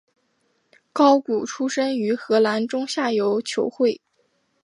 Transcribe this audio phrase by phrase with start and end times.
[0.91, 4.01] 高古出身于荷兰中下游球会。